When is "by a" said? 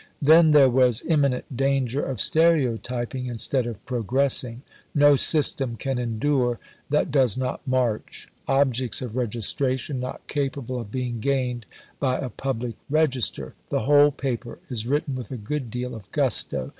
11.99-12.29